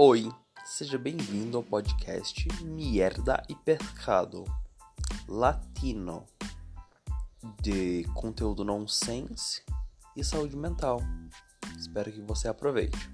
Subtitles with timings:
[0.00, 0.30] Oi,
[0.64, 4.44] seja bem-vindo ao podcast Mierda e Pescado
[5.26, 6.24] Latino
[7.60, 9.60] de conteúdo nonsense
[10.14, 11.00] e saúde mental.
[11.76, 13.10] Espero que você aproveite.